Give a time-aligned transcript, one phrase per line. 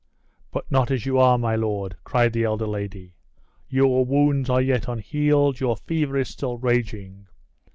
[0.49, 3.13] "But not as you are, my lord!" cried the elder lady;
[3.69, 7.27] "your wounds are yet unhealed; your fever is still raging!